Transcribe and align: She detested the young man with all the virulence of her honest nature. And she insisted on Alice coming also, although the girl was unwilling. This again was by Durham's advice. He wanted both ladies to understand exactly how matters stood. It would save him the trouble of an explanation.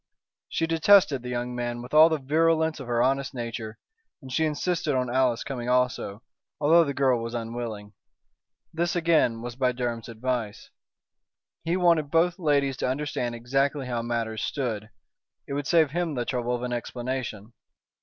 She 0.49 0.65
detested 0.65 1.21
the 1.21 1.29
young 1.29 1.53
man 1.53 1.83
with 1.83 1.93
all 1.93 2.09
the 2.09 2.17
virulence 2.17 2.79
of 2.79 2.87
her 2.87 3.03
honest 3.03 3.35
nature. 3.35 3.77
And 4.19 4.33
she 4.33 4.45
insisted 4.47 4.95
on 4.95 5.13
Alice 5.13 5.43
coming 5.43 5.69
also, 5.69 6.23
although 6.59 6.83
the 6.83 6.95
girl 6.95 7.21
was 7.21 7.35
unwilling. 7.35 7.93
This 8.73 8.95
again 8.95 9.43
was 9.43 9.55
by 9.55 9.73
Durham's 9.73 10.09
advice. 10.09 10.71
He 11.65 11.77
wanted 11.77 12.09
both 12.09 12.39
ladies 12.39 12.77
to 12.77 12.89
understand 12.89 13.35
exactly 13.35 13.85
how 13.85 14.01
matters 14.01 14.41
stood. 14.41 14.89
It 15.47 15.53
would 15.53 15.67
save 15.67 15.91
him 15.91 16.15
the 16.15 16.25
trouble 16.25 16.55
of 16.55 16.63
an 16.63 16.73
explanation. 16.73 17.53